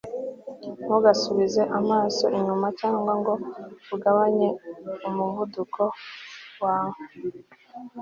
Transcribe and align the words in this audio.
ntugasubize 0.85 1.61
amaso 1.79 2.25
inyuma 2.37 2.67
cyangwa 2.79 3.13
ngo 3.19 3.33
ugabanye 3.95 4.47
umuvuduko 5.07 5.81
wawe 6.63 6.99